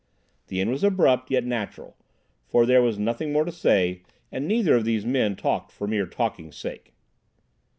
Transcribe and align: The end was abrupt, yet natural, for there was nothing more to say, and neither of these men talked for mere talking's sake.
The 0.47 0.59
end 0.59 0.71
was 0.71 0.83
abrupt, 0.83 1.29
yet 1.29 1.45
natural, 1.45 1.95
for 2.47 2.65
there 2.65 2.81
was 2.81 2.97
nothing 2.97 3.31
more 3.31 3.45
to 3.45 3.51
say, 3.51 4.01
and 4.31 4.47
neither 4.47 4.75
of 4.75 4.83
these 4.83 5.05
men 5.05 5.35
talked 5.35 5.71
for 5.71 5.85
mere 5.85 6.07
talking's 6.07 6.55
sake. 6.57 6.95